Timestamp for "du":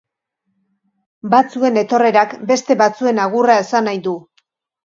4.09-4.19